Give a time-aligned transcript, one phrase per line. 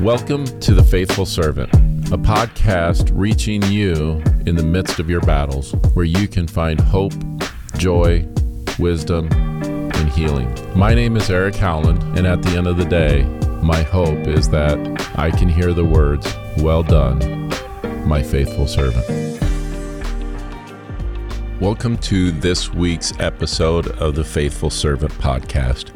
[0.00, 1.74] Welcome to The Faithful Servant,
[2.12, 7.14] a podcast reaching you in the midst of your battles, where you can find hope,
[7.78, 8.24] joy,
[8.78, 10.54] wisdom, and healing.
[10.78, 13.24] My name is Eric Howland, and at the end of the day,
[13.60, 14.78] my hope is that
[15.18, 17.48] I can hear the words, Well done,
[18.06, 19.04] my faithful servant.
[21.60, 25.90] Welcome to this week's episode of the Faithful Servant podcast.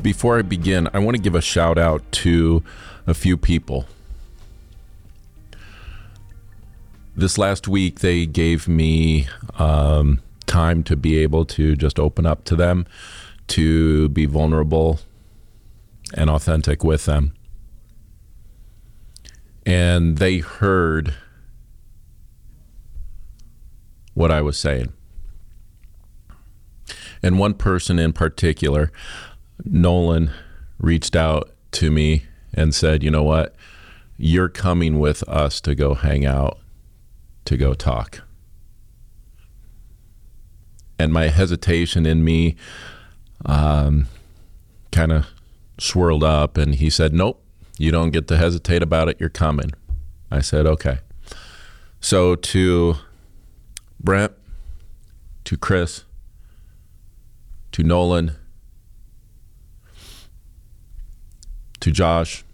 [0.00, 2.62] Before I begin, I want to give a shout out to
[3.06, 3.86] a few people.
[7.16, 9.26] This last week, they gave me
[9.58, 12.86] um, time to be able to just open up to them,
[13.48, 15.00] to be vulnerable
[16.14, 17.34] and authentic with them.
[19.66, 21.14] And they heard
[24.14, 24.92] what I was saying.
[27.20, 28.92] And one person in particular,
[29.64, 30.30] Nolan
[30.78, 33.54] reached out to me and said, You know what?
[34.16, 36.58] You're coming with us to go hang out,
[37.44, 38.22] to go talk.
[40.98, 42.56] And my hesitation in me
[43.46, 44.06] um,
[44.90, 45.26] kind of
[45.78, 47.42] swirled up, and he said, Nope,
[47.78, 49.18] you don't get to hesitate about it.
[49.20, 49.72] You're coming.
[50.30, 50.98] I said, Okay.
[52.00, 52.94] So to
[54.00, 54.32] Brent,
[55.44, 56.04] to Chris,
[57.72, 58.36] to Nolan,
[61.88, 62.44] to Josh.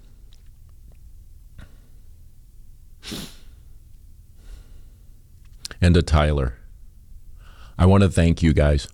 [5.81, 6.55] And to Tyler.
[7.77, 8.89] I want to thank you guys.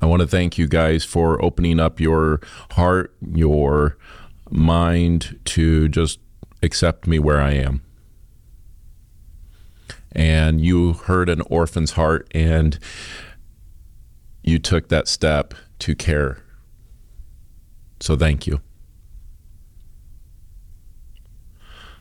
[0.00, 2.40] I want to thank you guys for opening up your
[2.72, 3.96] heart, your
[4.50, 6.18] mind to just
[6.62, 7.82] accept me where I am.
[10.12, 12.78] And you heard an orphan's heart and
[14.42, 16.42] you took that step to care
[18.00, 18.60] so thank you.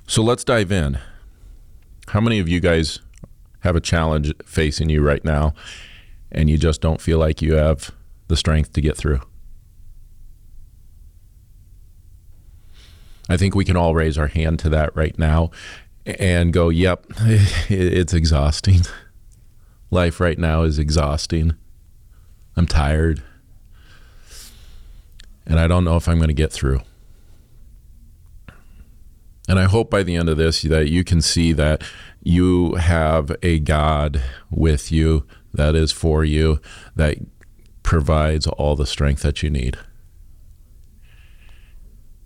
[0.08, 1.00] So let's dive in.
[2.10, 3.00] How many of you guys
[3.62, 5.54] have a challenge facing you right now
[6.32, 7.92] and you just don't feel like you have
[8.28, 9.22] the strength to get through?
[13.28, 15.50] I think we can all raise our hand to that right now
[16.06, 18.82] and go, yep, it's exhausting.
[19.90, 21.56] Life right now is exhausting.
[22.56, 23.24] I'm tired
[25.46, 26.82] and I don't know if I'm going to get through.
[29.48, 31.84] And I hope by the end of this that you can see that
[32.24, 36.60] you have a God with you that is for you,
[36.96, 37.18] that
[37.84, 39.78] provides all the strength that you need.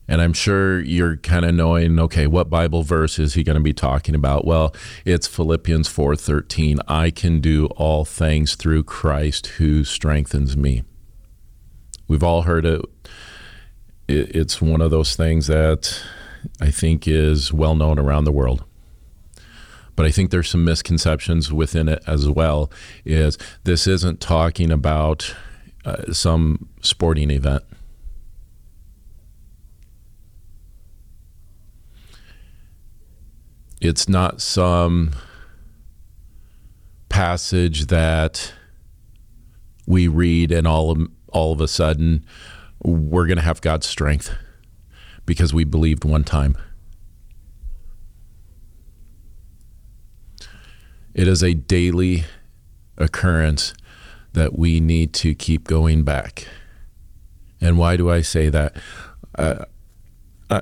[0.07, 3.63] And I'm sure you're kind of knowing, okay, what Bible verse is he going to
[3.63, 4.43] be talking about?
[4.43, 4.73] Well,
[5.05, 6.79] it's Philippians 4:13.
[6.87, 10.81] I can do all things through Christ who strengthens me.
[12.07, 12.81] We've all heard it.
[14.11, 16.01] It's one of those things that
[16.59, 18.63] I think is well known around the world.
[19.95, 22.71] But I think there's some misconceptions within it as well.
[23.05, 25.35] Is this isn't talking about
[25.85, 27.63] uh, some sporting event?
[33.79, 35.11] It's not some
[37.09, 38.53] passage that
[39.85, 42.25] we read and all of all of a sudden
[42.83, 44.33] we're going to have God's strength
[45.25, 46.57] because we believed one time.
[51.13, 52.25] It is a daily
[52.97, 53.73] occurrence
[54.33, 56.47] that we need to keep going back.
[57.59, 58.75] And why do I say that?
[59.35, 59.65] Uh,
[60.49, 60.61] I,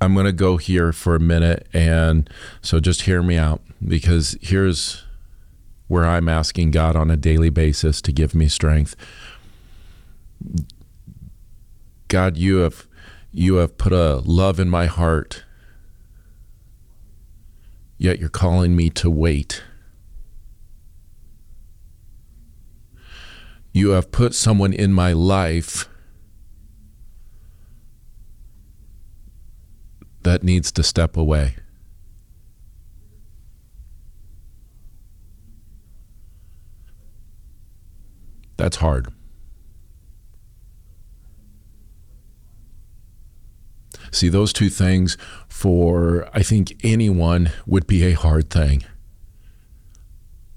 [0.00, 1.66] I'm going to go here for a minute.
[1.72, 2.30] And
[2.62, 5.04] so just hear me out because here's
[5.88, 8.94] where I'm asking God on a daily basis to give me strength.
[12.08, 12.86] God, you have
[13.30, 15.44] you have put a love in my heart.
[17.98, 19.62] Yet you're calling me to wait.
[23.72, 25.88] You have put someone in my life
[30.22, 31.56] that needs to step away.
[38.56, 39.12] That's hard.
[44.10, 45.16] See, those two things
[45.48, 48.84] for, I think, anyone would be a hard thing.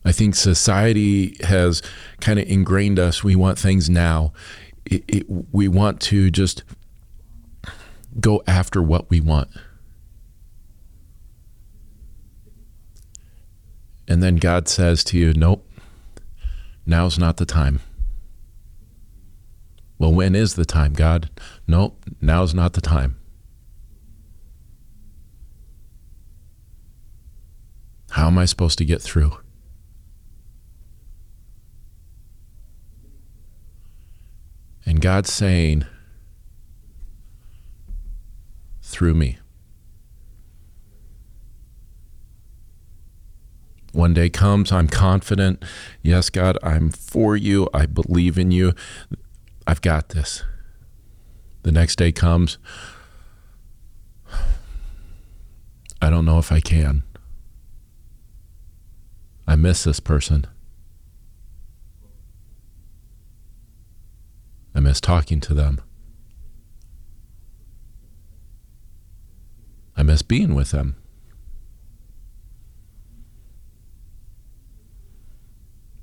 [0.04, 1.82] I think society has
[2.20, 3.24] kind of ingrained us.
[3.24, 4.34] We want things now.
[4.86, 6.64] It, it, we want to just
[8.20, 9.50] go after what we want.
[14.08, 15.66] And then God says to you, Nope,
[16.86, 17.80] now's not the time.
[19.98, 21.30] Well, when is the time, God?
[21.68, 23.21] Nope, now's not the time.
[28.12, 29.38] How am I supposed to get through?
[34.86, 35.86] And God's saying,
[38.82, 39.38] through me.
[43.94, 45.64] One day comes, I'm confident.
[46.02, 47.70] Yes, God, I'm for you.
[47.74, 48.74] I believe in you.
[49.66, 50.44] I've got this.
[51.64, 52.58] The next day comes,
[56.02, 57.04] I don't know if I can.
[59.48, 60.46] I miss this person.
[64.74, 65.82] I miss talking to them.
[69.98, 70.96] I miss being with them.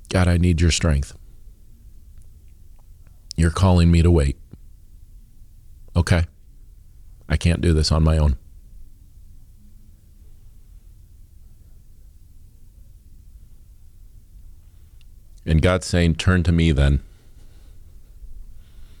[0.09, 1.15] God, I need your strength.
[3.35, 4.37] You're calling me to wait.
[5.95, 6.25] Okay.
[7.27, 8.37] I can't do this on my own.
[15.45, 17.01] And God's saying, Turn to me then.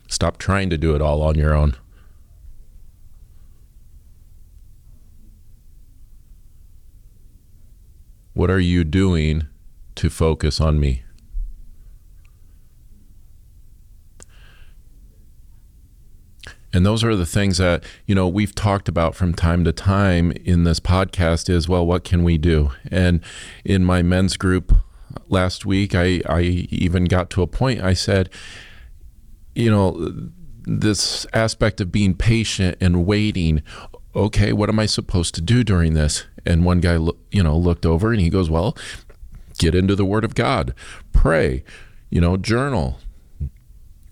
[0.07, 1.75] Stop trying to do it all on your own.
[8.33, 9.47] What are you doing
[9.95, 11.03] to focus on me?
[16.71, 20.31] And those are the things that, you know, we've talked about from time to time
[20.31, 22.71] in this podcast is, well, what can we do?
[22.91, 23.21] And
[23.65, 24.73] in my men's group
[25.27, 28.29] last week, I, I even got to a point, I said,
[29.55, 30.11] you know,
[30.63, 33.63] this aspect of being patient and waiting.
[34.15, 36.25] Okay, what am I supposed to do during this?
[36.45, 36.93] And one guy,
[37.31, 38.77] you know, looked over and he goes, well,
[39.57, 40.73] get into the Word of God,
[41.11, 41.63] pray,
[42.09, 42.99] you know, journal,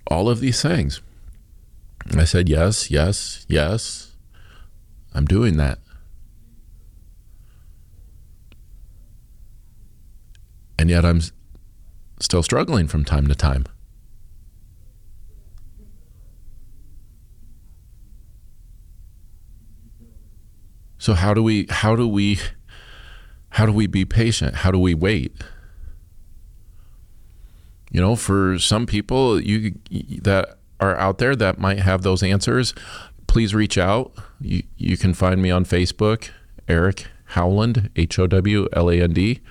[0.07, 1.01] all of these things.
[2.15, 4.15] I said, Yes, yes, yes.
[5.13, 5.79] I'm doing that.
[10.87, 11.19] And yet I'm
[12.21, 13.65] still struggling from time to time.
[20.97, 22.39] So how do we how do we
[23.49, 24.55] how do we be patient?
[24.55, 25.35] How do we wait?
[27.91, 29.75] You know, for some people you
[30.21, 32.73] that are out there that might have those answers,
[33.27, 34.13] please reach out.
[34.39, 36.29] You, you can find me on Facebook,
[36.69, 39.41] Eric Howland, H O W L A N D,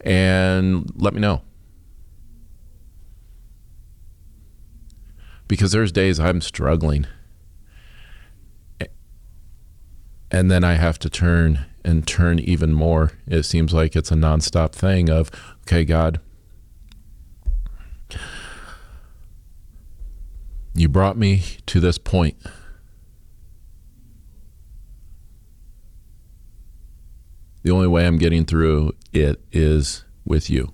[0.00, 1.42] and let me know.
[5.46, 7.06] Because there's days I'm struggling.
[10.30, 13.12] And then I have to turn and turn even more.
[13.26, 15.30] It seems like it's a nonstop thing of,
[15.62, 16.20] okay, God,
[20.78, 22.36] You brought me to this point.
[27.68, 30.72] The only way I'm getting through it is with you.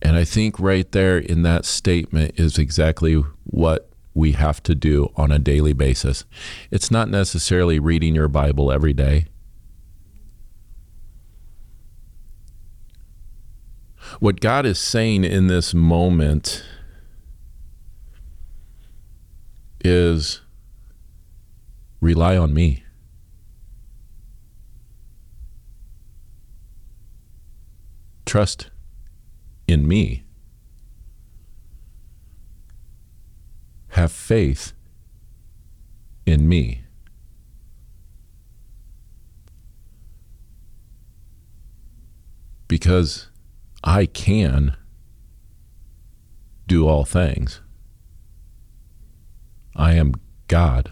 [0.00, 5.12] And I think right there in that statement is exactly what we have to do
[5.16, 6.24] on a daily basis.
[6.70, 9.26] It's not necessarily reading your Bible every day.
[14.18, 16.64] What God is saying in this moment
[19.84, 20.40] is
[22.00, 22.83] rely on me.
[28.34, 28.68] Trust
[29.68, 30.24] in me.
[33.90, 34.72] Have faith
[36.26, 36.82] in me.
[42.66, 43.28] Because
[43.84, 44.76] I can
[46.66, 47.60] do all things.
[49.76, 50.12] I am
[50.48, 50.90] God.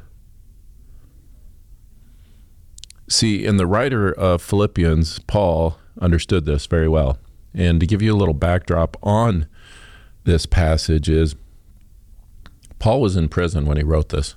[3.09, 7.19] See, in the writer of Philippians, Paul understood this very well.
[7.55, 9.47] And to give you a little backdrop on
[10.25, 11.35] this passage is
[12.79, 14.35] Paul was in prison when he wrote this.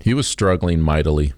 [0.00, 1.32] He was struggling mightily.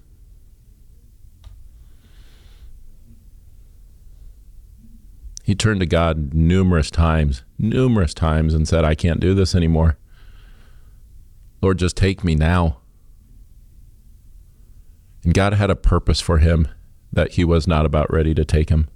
[5.43, 9.97] He turned to God numerous times, numerous times, and said, I can't do this anymore.
[11.61, 12.77] Lord, just take me now.
[15.33, 16.67] God had a purpose for him
[17.11, 18.87] that he was not about ready to take him.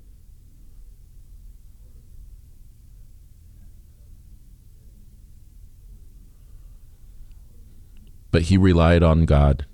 [8.32, 9.66] But he relied on God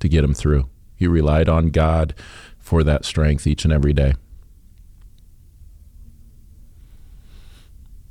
[0.00, 0.68] to get him through.
[0.96, 2.14] He relied on God
[2.58, 4.14] for that strength each and every day.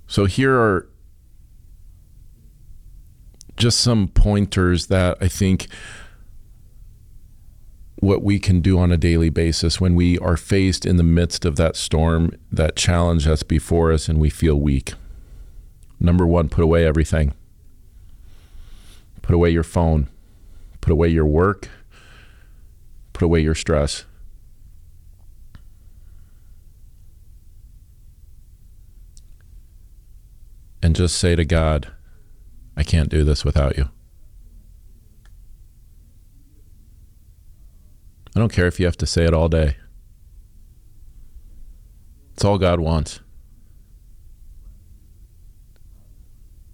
[0.08, 0.90] So here are
[3.56, 5.68] just some pointers that I think
[8.02, 11.46] what we can do on a daily basis when we are faced in the midst
[11.46, 14.94] of that storm, that challenge that's before us, and we feel weak.
[16.00, 17.34] Number one, put away everything.
[19.22, 20.10] Put away your phone.
[20.82, 21.70] Put away your work.
[23.14, 24.06] Put away your stress.
[30.82, 31.92] And just say to God,
[32.76, 33.90] I can't do this without you.
[38.36, 39.76] I don't care if you have to say it all day.
[42.34, 43.20] It's all God wants.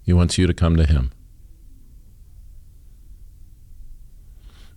[0.04, 1.12] He wants you to come to Him.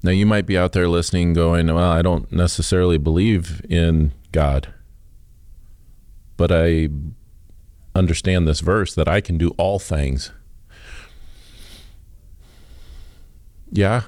[0.03, 4.73] Now, you might be out there listening, going, Well, I don't necessarily believe in God,
[6.37, 6.89] but I
[7.95, 10.33] understand this verse that I can do all things.
[13.71, 14.05] Yeah,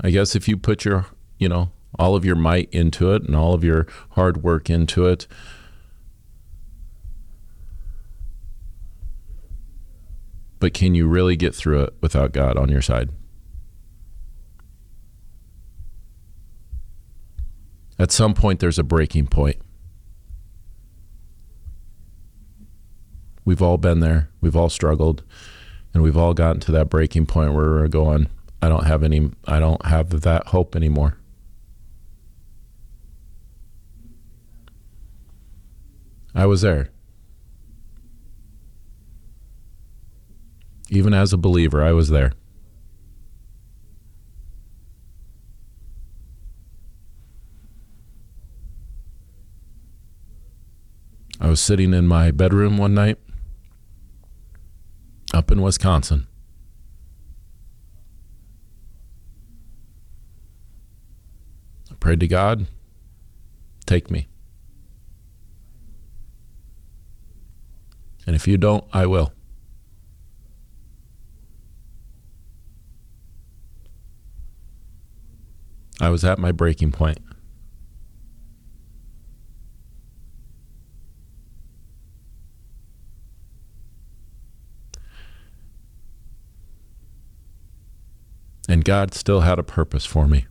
[0.00, 1.06] I guess if you put your,
[1.40, 5.06] you know, all of your might into it and all of your hard work into
[5.06, 5.26] it,
[10.60, 13.10] but can you really get through it without God on your side?
[17.98, 19.56] At some point, there's a breaking point.
[23.44, 24.30] We've all been there.
[24.40, 25.22] We've all struggled,
[25.92, 28.28] and we've all gotten to that breaking point where we're going,
[28.62, 31.16] I don't have any, I don't have that hope anymore.
[36.34, 36.90] I was there.
[40.88, 42.32] Even as a believer, I was there.
[51.40, 53.18] I was sitting in my bedroom one night
[55.32, 56.26] up in Wisconsin.
[61.90, 62.66] I prayed to God,
[63.86, 64.29] take me.
[68.30, 69.32] And if you don't, I will.
[76.00, 77.18] I was at my breaking point.
[88.68, 90.46] And God still had a purpose for me.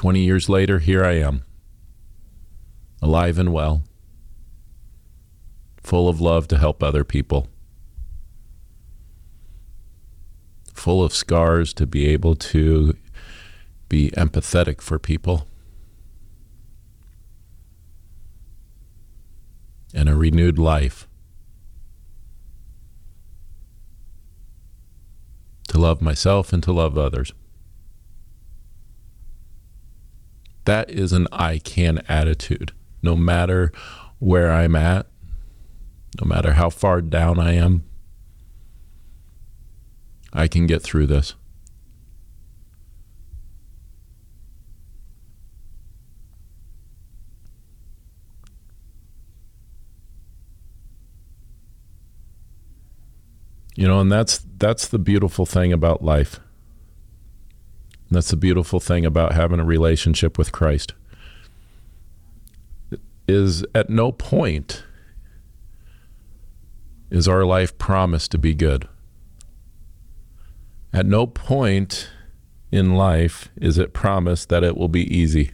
[0.00, 1.42] Twenty years later, here I am,
[3.02, 3.82] alive and well,
[5.82, 7.48] full of love to help other people,
[10.72, 12.96] full of scars to be able to
[13.90, 15.46] be empathetic for people,
[19.92, 21.06] and a renewed life
[25.68, 27.34] to love myself and to love others.
[30.64, 32.72] That is an I can attitude.
[33.02, 33.72] No matter
[34.18, 35.06] where I'm at,
[36.20, 37.84] no matter how far down I am,
[40.32, 41.34] I can get through this.
[53.76, 56.38] You know, and that's that's the beautiful thing about life.
[58.10, 60.94] And that's the beautiful thing about having a relationship with Christ.
[63.28, 64.82] Is at no point
[67.08, 68.88] is our life promised to be good.
[70.92, 72.10] At no point
[72.72, 75.52] in life is it promised that it will be easy.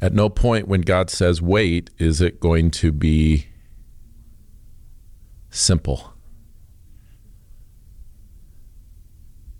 [0.00, 3.48] At no point when God says wait is it going to be
[5.52, 6.14] simple.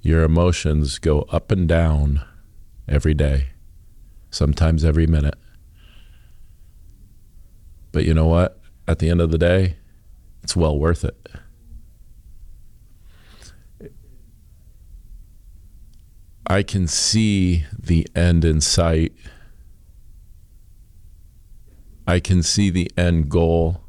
[0.00, 2.24] Your emotions go up and down
[2.88, 3.50] every day,
[4.30, 5.38] sometimes every minute.
[7.92, 8.60] But you know what?
[8.88, 9.76] At the end of the day,
[10.42, 11.28] it's well worth it.
[16.46, 19.12] I can see the end in sight
[22.06, 23.81] I can see the end goal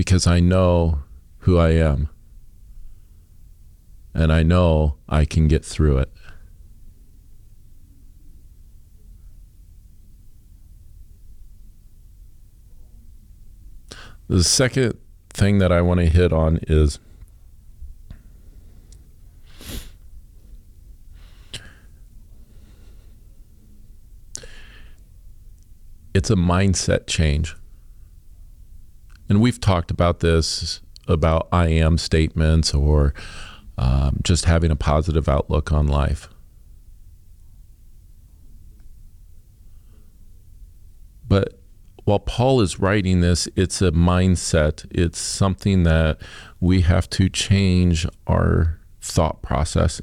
[0.00, 1.00] because I know
[1.40, 2.08] who I am.
[4.14, 6.10] And I know I can get through it.
[14.26, 14.96] The second
[15.28, 16.98] thing that I want to hit on is
[26.14, 27.54] it's a mindset change.
[29.30, 33.14] And we've talked about this about I am statements or
[33.78, 36.28] um, just having a positive outlook on life.
[41.28, 41.60] But
[42.04, 44.84] while Paul is writing this, it's a mindset.
[44.90, 46.20] It's something that
[46.58, 50.02] we have to change our thought process.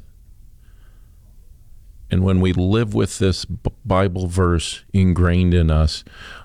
[2.09, 3.45] And when we live with this
[3.85, 6.03] Bible verse ingrained in us,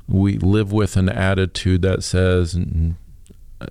[0.08, 2.58] we live with an attitude that says,
[3.60, 3.66] uh,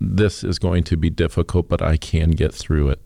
[0.00, 3.00] This is going to be difficult, but I can get through it.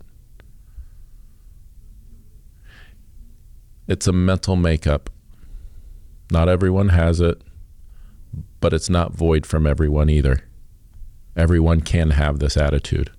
[3.87, 5.09] It's a mental makeup.
[6.31, 7.41] Not everyone has it
[8.59, 10.43] but it's not void from everyone either.
[11.35, 13.11] Everyone can have this attitude.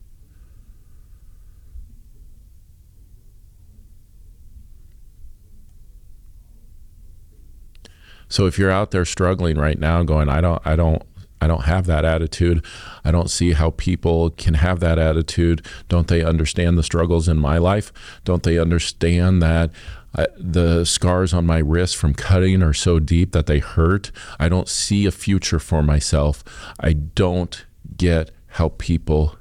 [8.30, 11.02] So if you're out there struggling right now going I don't I don't
[11.42, 12.64] I don't have that attitude.
[13.04, 15.64] I don't see how people can have that attitude.
[15.88, 17.92] Don't they understand the struggles in my life?
[18.24, 19.70] Don't they understand that
[20.14, 24.10] I, the scars on my wrist from cutting are so deep that they hurt.
[24.38, 26.44] I don't see a future for myself.
[26.78, 27.64] I don't
[27.96, 29.36] get how people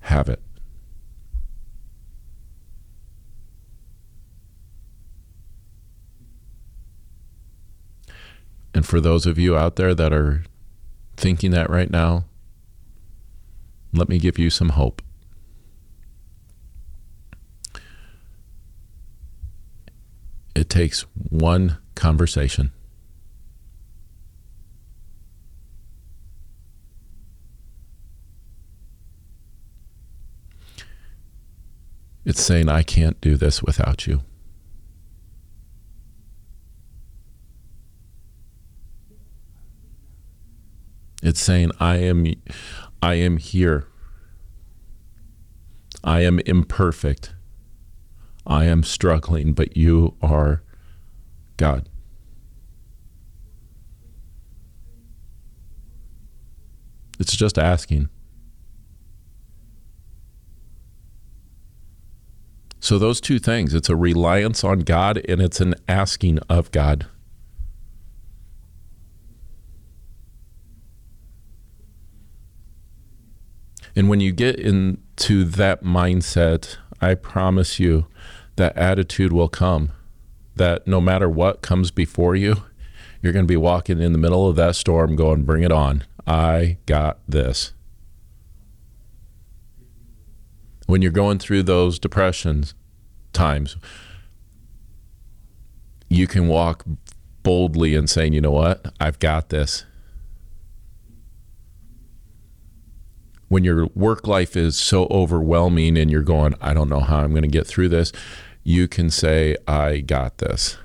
[0.00, 0.40] have it.
[8.72, 10.44] And for those of you out there that are
[11.16, 12.24] thinking that right now,
[13.92, 15.02] let me give you some hope.
[20.54, 22.72] It takes one conversation.
[32.24, 34.22] It's saying, I can't do this without you.
[41.22, 42.26] It's saying, I am,
[43.02, 43.86] I am here.
[46.02, 47.34] I am imperfect.
[48.46, 50.62] I am struggling, but you are
[51.56, 51.88] God.
[57.18, 58.08] It's just asking.
[62.82, 67.06] So, those two things it's a reliance on God and it's an asking of God.
[73.96, 78.06] And when you get into that mindset, I promise you,
[78.56, 79.92] that attitude will come.
[80.56, 82.62] That no matter what comes before you,
[83.22, 86.04] you're going to be walking in the middle of that storm going, Bring it on.
[86.26, 87.72] I got this.
[90.86, 92.74] When you're going through those depressions
[93.32, 93.76] times,
[96.08, 96.84] you can walk
[97.42, 98.92] boldly and saying, You know what?
[99.00, 99.84] I've got this.
[103.50, 107.30] When your work life is so overwhelming and you're going, I don't know how I'm
[107.30, 108.12] going to get through this,
[108.62, 110.78] you can say, I got this.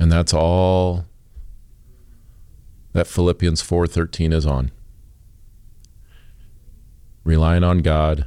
[0.00, 1.04] And that's all
[2.94, 4.70] that Philippians 4:13 is on.
[7.24, 8.26] Relying on God,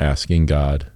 [0.00, 0.90] asking God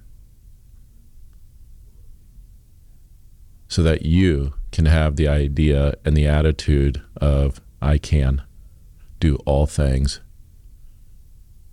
[3.69, 8.43] so that you can have the idea and the attitude of I can
[9.19, 10.19] do all things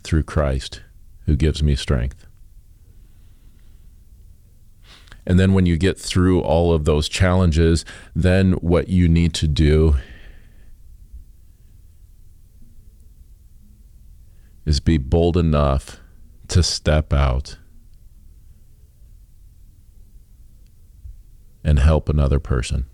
[0.02, 0.82] through Christ
[1.26, 2.26] who gives me strength.
[5.26, 9.48] And then when you get through all of those challenges, then what you need to
[9.48, 9.96] do
[14.64, 15.98] is be bold enough
[16.48, 17.58] to step out
[21.66, 22.86] and help another person.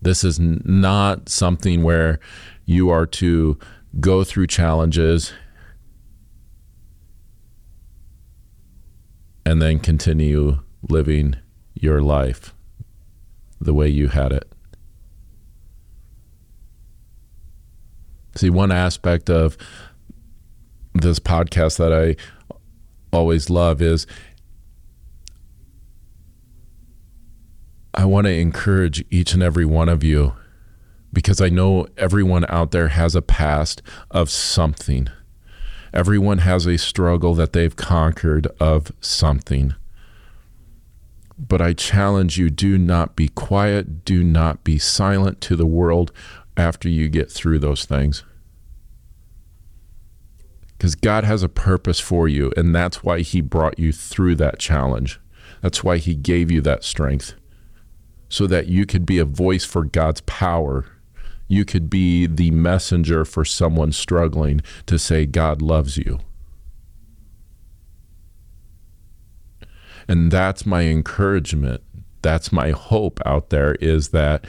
[0.00, 2.18] This is not something where
[2.64, 3.58] you are to
[4.00, 5.34] go through challenges
[9.44, 11.36] and then continue living
[11.74, 12.54] your life
[13.60, 14.50] the way you had it.
[18.36, 19.58] See, one aspect of
[20.94, 22.16] this podcast that I
[23.12, 24.06] always love is
[27.92, 30.34] I want to encourage each and every one of you
[31.12, 35.08] because I know everyone out there has a past of something.
[35.92, 39.74] Everyone has a struggle that they've conquered of something.
[41.36, 46.12] But I challenge you do not be quiet, do not be silent to the world
[46.56, 48.22] after you get through those things.
[50.80, 54.58] Because God has a purpose for you, and that's why He brought you through that
[54.58, 55.20] challenge.
[55.60, 57.34] That's why He gave you that strength,
[58.30, 60.86] so that you could be a voice for God's power.
[61.48, 66.20] You could be the messenger for someone struggling to say, God loves you.
[70.08, 71.82] And that's my encouragement.
[72.22, 74.46] That's my hope out there is that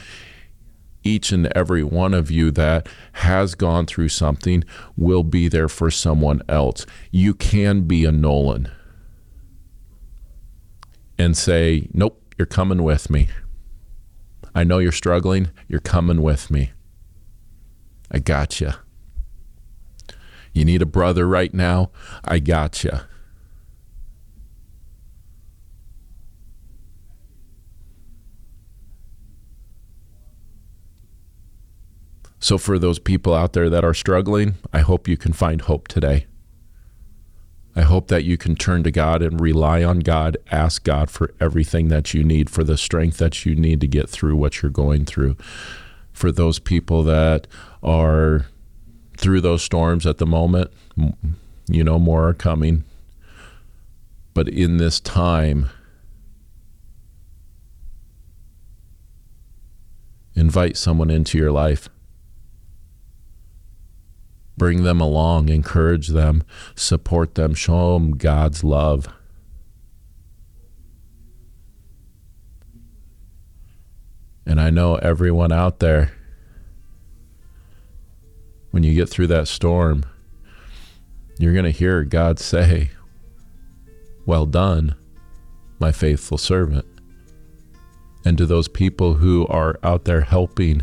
[1.04, 4.64] each and every one of you that has gone through something
[4.96, 6.86] will be there for someone else.
[7.10, 8.70] You can be a Nolan
[11.18, 13.28] and say, Nope, you're coming with me.
[14.54, 15.50] I know you're struggling.
[15.68, 16.72] You're coming with me.
[18.10, 18.72] I got you.
[20.52, 21.90] You need a brother right now?
[22.24, 22.92] I got you.
[32.42, 35.86] So, for those people out there that are struggling, I hope you can find hope
[35.86, 36.26] today.
[37.76, 41.32] I hope that you can turn to God and rely on God, ask God for
[41.40, 44.72] everything that you need, for the strength that you need to get through what you're
[44.72, 45.36] going through.
[46.12, 47.46] For those people that
[47.80, 48.46] are
[49.16, 50.72] through those storms at the moment,
[51.68, 52.82] you know, more are coming.
[54.34, 55.70] But in this time,
[60.34, 61.88] invite someone into your life
[64.56, 69.08] bring them along, encourage them, support them, show them God's love.
[74.44, 76.12] And I know everyone out there,
[78.70, 80.04] when you get through that storm,
[81.38, 82.90] you're going to hear God say,
[84.26, 84.94] Well done,
[85.78, 86.86] my faithful servant.
[88.24, 90.82] And to those people who are out there helping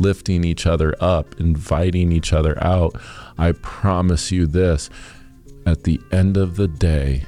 [0.00, 3.00] lifting each other up, inviting each other out.
[3.38, 4.90] I promise you this
[5.66, 7.24] at the end of the day,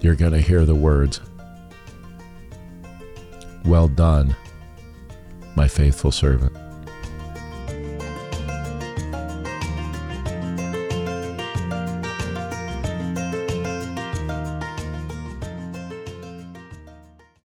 [0.00, 1.20] you're going to hear the words,
[3.64, 4.36] Well done,
[5.56, 6.69] my faithful servant.